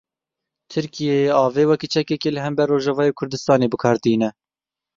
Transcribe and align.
Tirkiye 0.71 1.19
avê 1.45 1.63
wekî 1.69 1.87
çekekê 1.93 2.29
li 2.33 2.39
hember 2.45 2.67
Rojavayê 2.73 3.13
Kurdistanê 3.19 3.67
bi 3.73 3.77
kar 3.83 3.97
tîne. 4.03 4.29